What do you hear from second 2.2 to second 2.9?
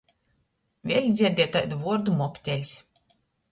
mobteļs.